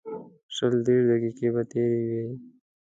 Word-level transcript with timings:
شل 0.55 0.73
دېرش 0.85 1.03
دقیقې 1.11 1.47
به 1.53 1.61
تېرې 1.71 2.01
وې. 2.09 2.23